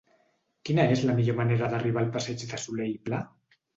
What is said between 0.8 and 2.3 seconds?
és la millor manera d'arribar al